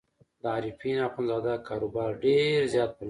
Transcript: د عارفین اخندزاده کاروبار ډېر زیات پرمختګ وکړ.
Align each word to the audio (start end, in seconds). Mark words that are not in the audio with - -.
د 0.41 0.43
عارفین 0.55 0.97
اخندزاده 1.09 1.53
کاروبار 1.67 2.11
ډېر 2.23 2.57
زیات 2.73 2.89
پرمختګ 2.91 2.95
وکړ. 2.95 2.99